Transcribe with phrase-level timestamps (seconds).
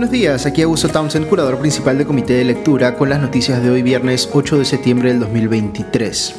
[0.00, 3.68] Buenos días, aquí Augusto Townsend, curador principal del Comité de Lectura, con las noticias de
[3.68, 6.36] hoy viernes 8 de septiembre del 2023.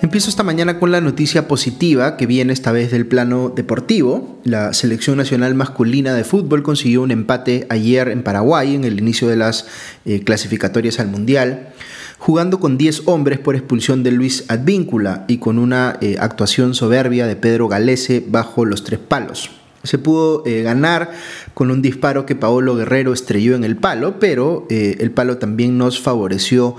[0.00, 4.38] Empiezo esta mañana con la noticia positiva que viene esta vez del plano deportivo.
[4.44, 9.28] La selección nacional masculina de fútbol consiguió un empate ayer en Paraguay en el inicio
[9.28, 9.66] de las
[10.06, 11.74] eh, clasificatorias al Mundial,
[12.18, 17.26] jugando con 10 hombres por expulsión de Luis Advíncula y con una eh, actuación soberbia
[17.26, 19.59] de Pedro Galese bajo los tres palos.
[19.82, 21.12] Se pudo eh, ganar
[21.54, 26.00] con un disparo que Paolo Guerrero estrelló en el palo, pero el palo también nos
[26.00, 26.76] favoreció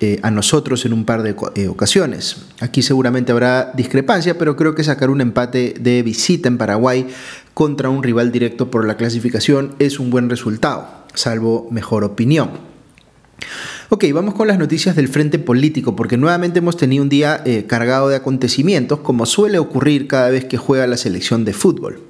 [0.00, 2.36] eh, a nosotros en un par de eh, ocasiones.
[2.60, 7.08] Aquí seguramente habrá discrepancia, pero creo que sacar un empate de visita en Paraguay
[7.52, 12.50] contra un rival directo por la clasificación es un buen resultado, salvo mejor opinión.
[13.88, 17.64] Ok, vamos con las noticias del frente político, porque nuevamente hemos tenido un día eh,
[17.66, 22.07] cargado de acontecimientos, como suele ocurrir cada vez que juega la selección de fútbol.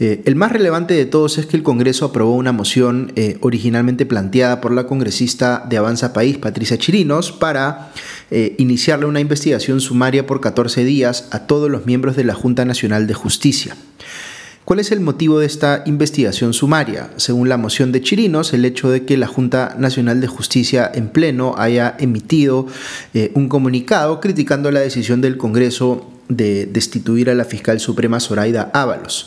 [0.00, 4.06] Eh, el más relevante de todos es que el Congreso aprobó una moción eh, originalmente
[4.06, 7.92] planteada por la congresista de Avanza País, Patricia Chirinos, para
[8.32, 12.64] eh, iniciarle una investigación sumaria por 14 días a todos los miembros de la Junta
[12.64, 13.76] Nacional de Justicia.
[14.64, 17.10] ¿Cuál es el motivo de esta investigación sumaria?
[17.16, 21.08] Según la moción de Chirinos, el hecho de que la Junta Nacional de Justicia en
[21.10, 22.66] pleno haya emitido
[23.34, 29.26] un comunicado criticando la decisión del Congreso de destituir a la fiscal suprema Zoraida Ábalos.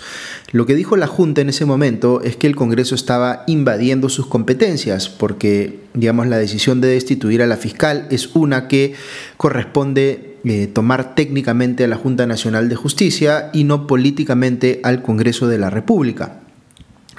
[0.52, 4.28] Lo que dijo la Junta en ese momento es que el Congreso estaba invadiendo sus
[4.28, 8.96] competencias porque, digamos, la decisión de destituir a la fiscal es una que
[9.38, 15.48] corresponde eh, tomar técnicamente a la Junta Nacional de Justicia y no políticamente al Congreso
[15.48, 16.40] de la República.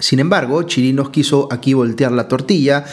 [0.01, 2.85] Sin embargo, Chirinos quiso aquí voltear la tortilla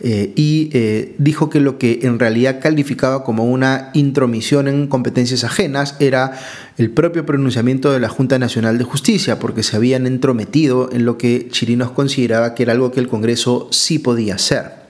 [0.00, 5.44] eh, y eh, dijo que lo que en realidad calificaba como una intromisión en competencias
[5.44, 6.38] ajenas era
[6.76, 11.18] el propio pronunciamiento de la Junta Nacional de Justicia, porque se habían entrometido en lo
[11.18, 14.86] que Chirinos consideraba que era algo que el Congreso sí podía hacer.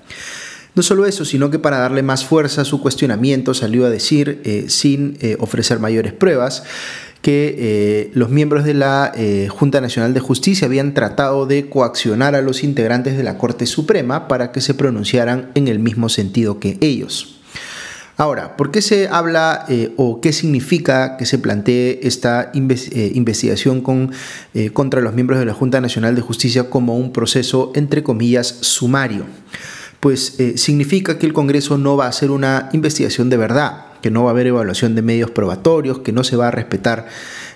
[0.75, 4.43] No solo eso, sino que para darle más fuerza a su cuestionamiento salió a decir,
[4.45, 6.65] eh, sin ofrecer mayores pruebas,
[7.27, 12.37] que eh, los miembros de la eh, Junta Nacional de Justicia habían tratado de coaccionar
[12.37, 16.61] a los integrantes de la Corte Suprema para que se pronunciaran en el mismo sentido
[16.61, 17.41] que ellos.
[18.17, 24.13] Ahora, ¿por qué se habla eh, o qué significa que se plantee esta investigación con,
[24.73, 29.25] contra los miembros de la Junta Nacional de Justicia como un proceso, entre comillas, sumario?
[29.99, 34.25] Pues significa que el Congreso no va a hacer una investigación de verdad, que no
[34.25, 37.07] va a haber evaluación de medios probatorios, que no se va a respetar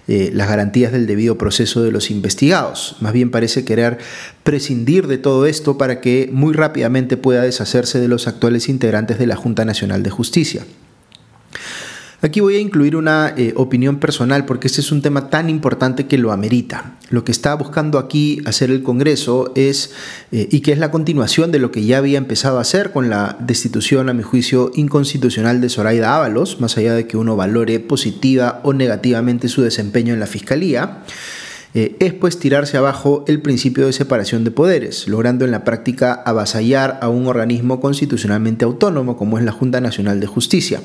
[0.09, 2.97] eh, las garantías del debido proceso de los investigados.
[3.01, 3.99] Más bien parece querer
[4.43, 9.27] prescindir de todo esto para que muy rápidamente pueda deshacerse de los actuales integrantes de
[9.27, 10.65] la Junta Nacional de Justicia.
[12.23, 16.07] Aquí voy a incluir una eh, opinión personal porque este es un tema tan importante
[16.07, 16.99] que lo amerita.
[17.09, 19.93] Lo que está buscando aquí hacer el Congreso es,
[20.31, 23.09] eh, y que es la continuación de lo que ya había empezado a hacer con
[23.09, 27.81] la destitución, a mi juicio, inconstitucional de Zoraida Ábalos, más allá de que uno valore
[27.81, 31.05] positiva o negativamente su desempeño en la Fiscalía.
[31.73, 36.13] Eh, es pues tirarse abajo el principio de separación de poderes, logrando en la práctica
[36.13, 40.83] avasallar a un organismo constitucionalmente autónomo como es la Junta Nacional de Justicia.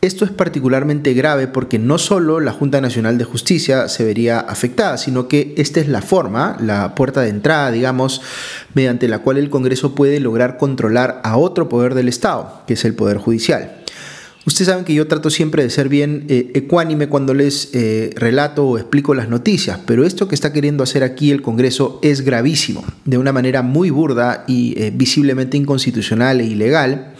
[0.00, 4.96] Esto es particularmente grave porque no solo la Junta Nacional de Justicia se vería afectada,
[4.96, 8.22] sino que esta es la forma, la puerta de entrada, digamos,
[8.74, 12.84] mediante la cual el Congreso puede lograr controlar a otro poder del Estado, que es
[12.84, 13.78] el Poder Judicial.
[14.46, 18.66] Ustedes saben que yo trato siempre de ser bien eh, ecuánime cuando les eh, relato
[18.66, 22.84] o explico las noticias, pero esto que está queriendo hacer aquí el Congreso es gravísimo,
[23.04, 27.14] de una manera muy burda y eh, visiblemente inconstitucional e ilegal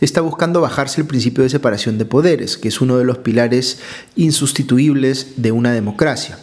[0.00, 3.78] está buscando bajarse el principio de separación de poderes, que es uno de los pilares
[4.16, 6.38] insustituibles de una democracia.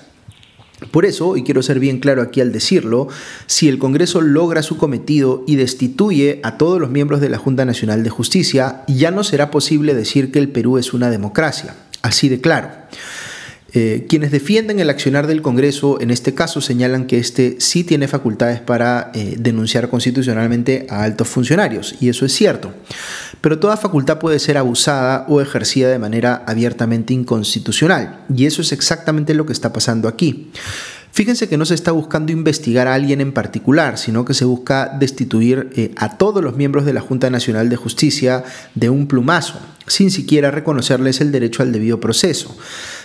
[0.92, 3.08] Por eso, y quiero ser bien claro aquí al decirlo,
[3.48, 7.64] si el Congreso logra su cometido y destituye a todos los miembros de la Junta
[7.64, 11.76] Nacional de Justicia, ya no será posible decir que el Perú es una democracia.
[12.02, 12.70] Así de claro.
[13.78, 18.08] Eh, quienes defienden el accionar del Congreso en este caso señalan que este sí tiene
[18.08, 22.74] facultades para eh, denunciar constitucionalmente a altos funcionarios, y eso es cierto.
[23.42, 28.72] Pero toda facultad puede ser abusada o ejercida de manera abiertamente inconstitucional, y eso es
[28.72, 30.52] exactamente lo que está pasando aquí.
[31.12, 34.98] Fíjense que no se está buscando investigar a alguien en particular, sino que se busca
[35.00, 38.44] destituir eh, a todos los miembros de la Junta Nacional de Justicia
[38.74, 42.58] de un plumazo, sin siquiera reconocerles el derecho al debido proceso,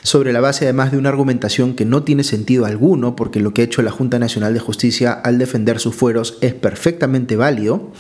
[0.03, 3.63] sobre la base además de una argumentación que no tiene sentido alguno, porque lo que
[3.63, 7.93] ha hecho la Junta Nacional de Justicia al defender sus fueros es perfectamente válido,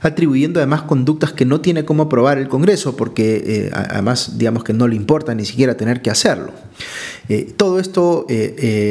[0.00, 4.72] atribuyendo además conductas que no tiene cómo probar el Congreso, porque eh, además digamos que
[4.72, 6.52] no le importa ni siquiera tener que hacerlo.
[7.28, 8.26] Eh, todo esto,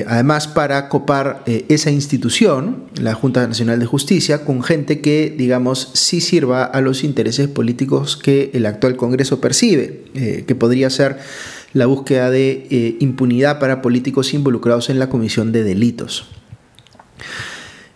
[0.08, 6.22] además, para copar esa institución, la Junta Nacional de Justicia, con gente que, digamos, sí
[6.22, 11.18] sirva a los intereses políticos que el actual Congreso percibe, que podría ser
[11.74, 16.28] la búsqueda de impunidad para políticos involucrados en la comisión de delitos.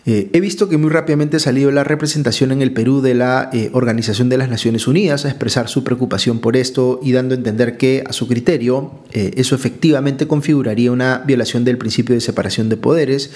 [0.06, 3.50] Eh, he visto que muy rápidamente ha salido la representación en el Perú de la
[3.54, 7.38] eh, Organización de las Naciones Unidas a expresar su preocupación por esto y dando a
[7.38, 12.68] entender que, a su criterio, eh, eso efectivamente configuraría una violación del principio de separación
[12.68, 13.32] de poderes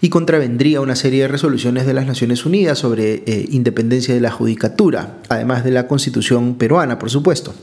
[0.00, 5.18] y contravendría una serie de resoluciones de las Naciones Unidas sobre independencia de la judicatura,
[5.28, 7.54] además de la Constitución peruana, por supuesto.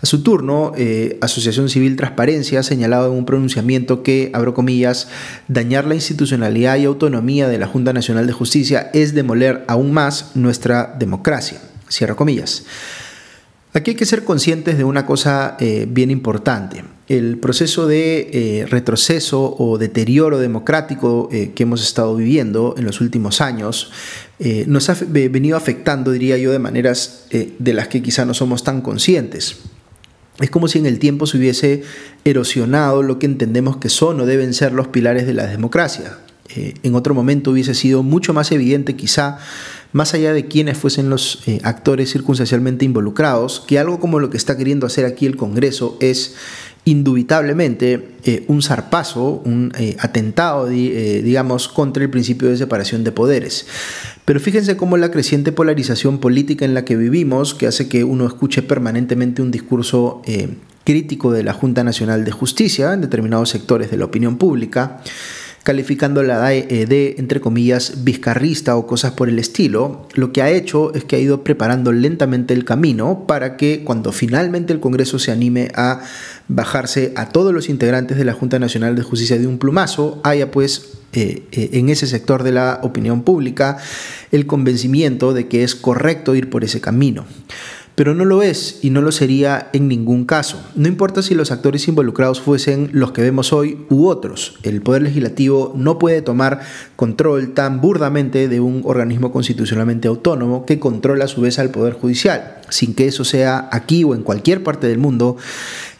[0.00, 5.08] A su turno, eh, Asociación Civil Transparencia ha señalado en un pronunciamiento que, abro comillas,
[5.48, 10.36] dañar la institucionalidad y autonomía de la Junta Nacional de Justicia es demoler aún más
[10.36, 11.60] nuestra democracia.
[11.90, 12.62] Cierro comillas.
[13.74, 16.84] Aquí hay que ser conscientes de una cosa eh, bien importante.
[17.06, 23.40] El proceso de eh, retroceso o deterioro democrático que hemos estado viviendo en los últimos
[23.40, 23.90] años
[24.66, 28.82] nos ha venido afectando, diría yo, de maneras de las que quizá no somos tan
[28.82, 29.56] conscientes.
[30.40, 31.82] Es como si en el tiempo se hubiese
[32.24, 36.18] erosionado lo que entendemos que son o deben ser los pilares de la democracia.
[36.54, 39.38] Eh, en otro momento hubiese sido mucho más evidente quizá,
[39.92, 44.36] más allá de quienes fuesen los eh, actores circunstancialmente involucrados, que algo como lo que
[44.36, 46.34] está queriendo hacer aquí el Congreso es
[46.84, 53.66] indubitablemente eh, un zarpazo, un atentado, digamos, contra el principio de separación de poderes.
[54.28, 58.26] Pero fíjense cómo la creciente polarización política en la que vivimos, que hace que uno
[58.26, 60.50] escuche permanentemente un discurso eh,
[60.84, 65.00] crítico de la Junta Nacional de Justicia en determinados sectores de la opinión pública,
[65.68, 70.94] calificando la de, entre comillas, vizcarrista o cosas por el estilo, lo que ha hecho
[70.94, 75.30] es que ha ido preparando lentamente el camino para que cuando finalmente el Congreso se
[75.30, 76.00] anime a
[76.48, 80.50] bajarse a todos los integrantes de la Junta Nacional de Justicia de un plumazo, haya
[80.50, 83.76] pues eh, eh, en ese sector de la opinión pública
[84.32, 87.26] el convencimiento de que es correcto ir por ese camino.
[87.98, 90.62] Pero no lo es y no lo sería en ningún caso.
[90.76, 94.56] No importa si los actores involucrados fuesen los que vemos hoy u otros.
[94.62, 96.60] El Poder Legislativo no puede tomar
[96.94, 101.94] control tan burdamente de un organismo constitucionalmente autónomo que controla a su vez al Poder
[101.94, 105.36] Judicial, sin que eso sea aquí o en cualquier parte del mundo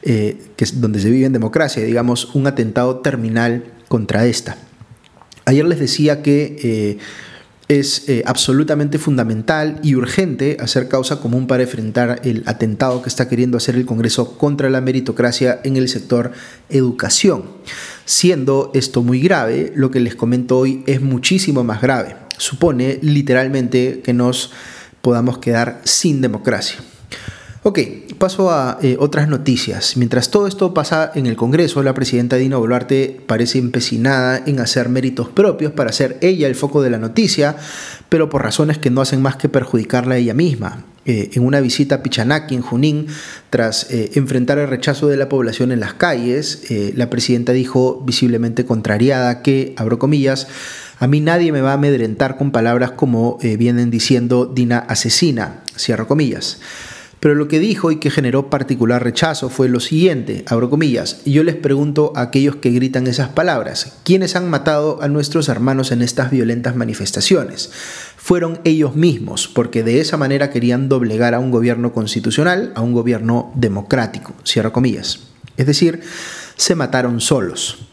[0.02, 4.56] eh, es donde se vive en democracia, digamos, un atentado terminal contra esta.
[5.46, 6.98] Ayer les decía que eh,
[7.68, 13.28] es eh, absolutamente fundamental y urgente hacer causa común para enfrentar el atentado que está
[13.28, 16.32] queriendo hacer el Congreso contra la meritocracia en el sector
[16.70, 17.44] educación.
[18.06, 22.16] Siendo esto muy grave, lo que les comento hoy es muchísimo más grave.
[22.38, 24.52] Supone literalmente que nos
[25.02, 26.78] podamos quedar sin democracia.
[27.64, 27.80] Ok,
[28.18, 29.96] paso a eh, otras noticias.
[29.96, 34.88] Mientras todo esto pasa en el Congreso, la presidenta Dina Boluarte parece empecinada en hacer
[34.88, 37.56] méritos propios para ser ella el foco de la noticia,
[38.08, 40.84] pero por razones que no hacen más que perjudicarla a ella misma.
[41.04, 43.06] Eh, en una visita a Pichanaki, en Junín,
[43.50, 46.64] tras eh, enfrentar el rechazo de la población en las calles,
[46.94, 50.46] la presidenta dijo, visiblemente contrariada, que, abro comillas,
[51.00, 56.06] a mí nadie me va a amedrentar con palabras como vienen diciendo Dina asesina, cierro
[56.06, 56.58] comillas.
[57.20, 61.42] Pero lo que dijo y que generó particular rechazo fue lo siguiente, abro comillas, yo
[61.42, 66.02] les pregunto a aquellos que gritan esas palabras, ¿quiénes han matado a nuestros hermanos en
[66.02, 67.70] estas violentas manifestaciones?
[68.16, 72.92] Fueron ellos mismos, porque de esa manera querían doblegar a un gobierno constitucional, a un
[72.92, 75.20] gobierno democrático, cierro comillas.
[75.56, 76.02] Es decir,
[76.56, 77.88] se mataron solos.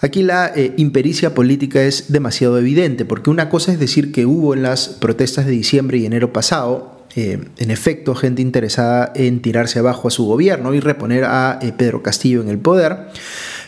[0.00, 4.54] Aquí la eh, impericia política es demasiado evidente, porque una cosa es decir que hubo
[4.54, 9.78] en las protestas de diciembre y enero pasado eh, en efecto, gente interesada en tirarse
[9.78, 13.08] abajo a su gobierno y reponer a eh, Pedro Castillo en el poder.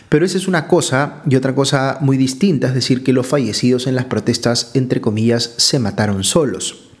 [0.09, 3.87] Pero esa es una cosa y otra cosa muy distinta, es decir, que los fallecidos
[3.87, 6.92] en las protestas, entre comillas, se mataron solos,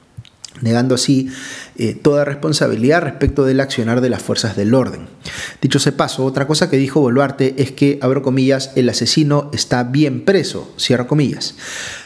[0.63, 1.29] negando así
[1.75, 5.01] eh, toda responsabilidad respecto del accionar de las fuerzas del orden.
[5.61, 9.83] Dicho se paso, otra cosa que dijo Boluarte es que, abro comillas, el asesino está
[9.83, 11.55] bien preso, cierro comillas.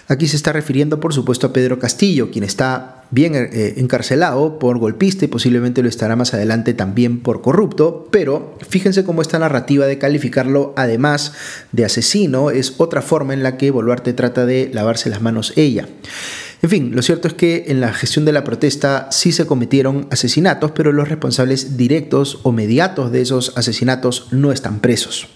[0.10, 4.80] Aquí se está refiriendo, por supuesto, a Pedro Castillo, quien está bien eh, encarcelado por
[4.80, 9.86] golpista y posiblemente lo estará más adelante también por corrupto, pero fíjense cómo esta narrativa
[9.86, 11.34] de calificarlo además
[11.72, 15.88] de asesino es otra forma en la que Boluarte trata de lavarse las manos ella.
[16.62, 20.08] En fin, lo cierto es que en la gestión de la protesta sí se cometieron
[20.12, 25.28] asesinatos, pero los responsables directos o mediatos de esos asesinatos no están presos.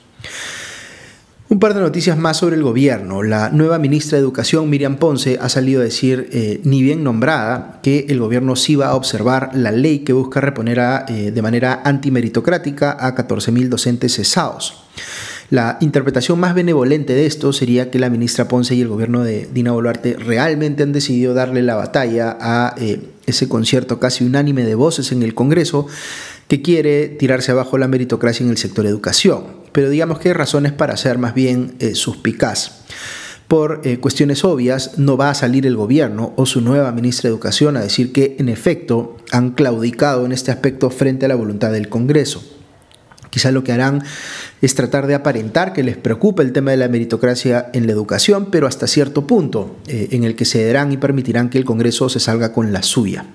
[1.51, 3.23] Un par de noticias más sobre el gobierno.
[3.23, 7.81] La nueva ministra de Educación, Miriam Ponce, ha salido a decir, eh, ni bien nombrada,
[7.83, 11.81] que el gobierno sí va a observar la ley que busca reponer eh, de manera
[11.83, 14.85] antimeritocrática a 14.000 docentes cesados.
[15.51, 19.49] La interpretación más benevolente de esto sería que la ministra Ponce y el gobierno de
[19.53, 24.75] Dina Boluarte realmente han decidido darle la batalla a eh, ese concierto casi unánime de
[24.75, 25.87] voces en el Congreso
[26.47, 29.43] que quiere tirarse abajo la meritocracia en el sector educación.
[29.73, 32.85] Pero digamos que hay razones para ser más bien eh, suspicaz.
[33.49, 37.33] Por eh, cuestiones obvias, no va a salir el gobierno o su nueva ministra de
[37.33, 41.73] Educación a decir que, en efecto, han claudicado en este aspecto frente a la voluntad
[41.73, 42.60] del Congreso.
[43.31, 44.03] Quizá lo que harán
[44.61, 48.49] es tratar de aparentar que les preocupa el tema de la meritocracia en la educación,
[48.51, 52.19] pero hasta cierto punto, eh, en el que cederán y permitirán que el Congreso se
[52.19, 53.25] salga con la suya.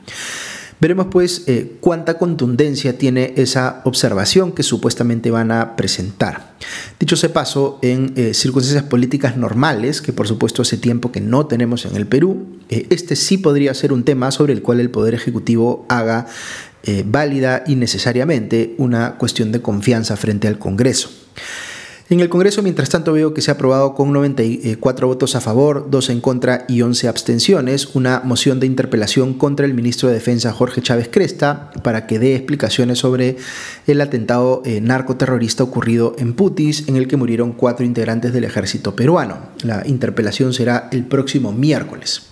[0.79, 6.55] Veremos pues eh, cuánta contundencia tiene esa observación que supuestamente van a presentar.
[7.01, 11.47] Dicho se paso, en eh, circunstancias políticas normales, que por supuesto hace tiempo que no
[11.47, 15.15] tenemos en el Perú, este sí podría ser un tema sobre el cual el Poder
[15.15, 16.27] Ejecutivo haga
[17.07, 21.11] válida y necesariamente una cuestión de confianza frente al Congreso.
[22.09, 25.89] En el Congreso, mientras tanto, veo que se ha aprobado con 94 votos a favor,
[25.91, 30.53] 2 en contra y 11 abstenciones una moción de interpelación contra el ministro de Defensa
[30.53, 33.39] Jorge Chávez Cresta para que dé explicaciones sobre
[33.89, 38.95] el atentado eh, narcoterrorista ocurrido en Putis, en el que murieron cuatro integrantes del ejército
[38.95, 39.39] peruano.
[39.65, 42.23] La interpelación será el próximo miércoles.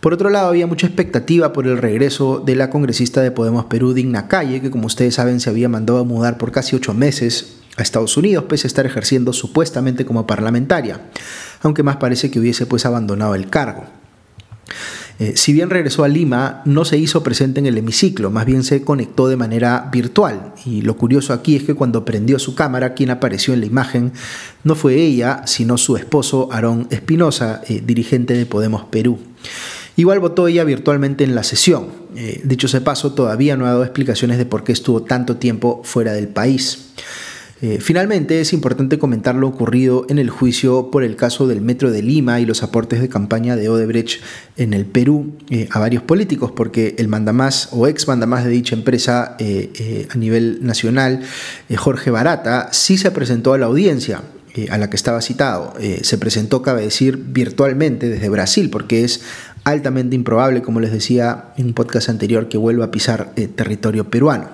[0.00, 3.92] Por otro lado, había mucha expectativa por el regreso de la congresista de Podemos Perú,
[3.92, 7.56] Digna Calle, que como ustedes saben se había mandado a mudar por casi ocho meses
[7.76, 11.00] a Estados Unidos, pese a estar ejerciendo supuestamente como parlamentaria,
[11.62, 13.84] aunque más parece que hubiese pues abandonado el cargo.
[15.18, 18.62] Eh, si bien regresó a Lima, no se hizo presente en el hemiciclo, más bien
[18.62, 20.52] se conectó de manera virtual.
[20.66, 24.12] Y lo curioso aquí es que cuando prendió su cámara, quien apareció en la imagen
[24.62, 29.18] no fue ella, sino su esposo Aarón Espinosa, eh, dirigente de Podemos Perú.
[29.96, 31.88] Igual votó ella virtualmente en la sesión.
[32.14, 35.80] Eh, dicho ese paso, todavía no ha dado explicaciones de por qué estuvo tanto tiempo
[35.84, 36.90] fuera del país.
[37.62, 41.90] Eh, finalmente, es importante comentar lo ocurrido en el juicio por el caso del Metro
[41.90, 44.20] de Lima y los aportes de campaña de Odebrecht
[44.58, 48.74] en el Perú eh, a varios políticos, porque el mandamás o ex mandamás de dicha
[48.74, 51.22] empresa a nivel nacional,
[51.74, 54.20] Jorge Barata, sí se presentó a la audiencia
[54.70, 55.74] a la que estaba citado.
[56.02, 59.20] se presentó, cabe decir, virtualmente desde Brasil, porque es
[59.66, 64.48] altamente improbable, como les decía en un podcast anterior, que vuelva a pisar territorio peruano.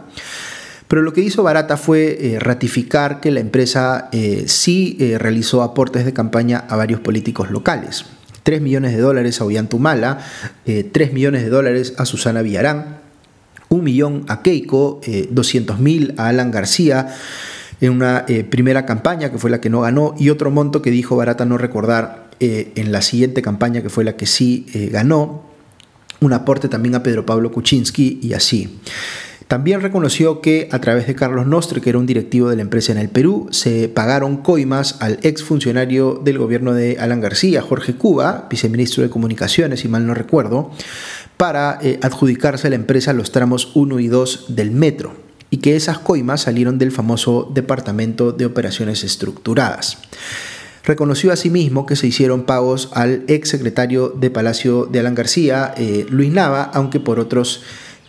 [0.92, 5.62] Pero lo que hizo Barata fue eh, ratificar que la empresa eh, sí eh, realizó
[5.62, 8.04] aportes de campaña a varios políticos locales.
[8.42, 10.18] 3 millones de dólares a Ollantumala,
[10.66, 12.98] 3 millones de dólares a Susana Villarán,
[13.70, 15.00] 1 millón a Keiko,
[15.30, 17.14] 200 mil a Alan García
[17.80, 21.16] en una primera campaña que fue la que no ganó y otro monto que dijo
[21.16, 25.44] Barata no recordar en la siguiente campaña que fue la que sí ganó,
[26.20, 28.78] un aporte también a Pedro Pablo Kuczynski y así.
[29.52, 32.90] También reconoció que a través de Carlos Nostre, que era un directivo de la empresa
[32.92, 38.46] en el Perú, se pagaron coimas al exfuncionario del gobierno de Alan García, Jorge Cuba,
[38.48, 40.70] viceministro de Comunicaciones, si mal no recuerdo,
[41.36, 45.12] para eh, adjudicarse a la empresa los tramos 1 y 2 del metro
[45.50, 49.98] y que esas coimas salieron del famoso Departamento de Operaciones Estructuradas.
[50.84, 56.32] Reconoció asimismo que se hicieron pagos al exsecretario de Palacio de Alan García, eh, Luis
[56.32, 57.62] Nava, aunque por otros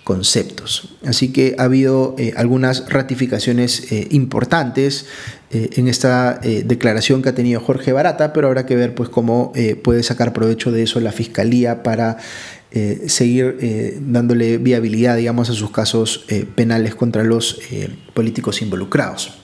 [0.03, 0.95] conceptos.
[1.05, 5.05] Así que ha habido eh, algunas ratificaciones eh, importantes
[5.55, 9.53] en esta declaración que ha tenido Jorge Barata, pero habrá que ver pues cómo
[9.83, 12.17] puede sacar provecho de eso la fiscalía para
[13.05, 16.25] seguir dándole viabilidad, digamos, a sus casos
[16.55, 17.59] penales contra los
[18.15, 19.43] políticos involucrados.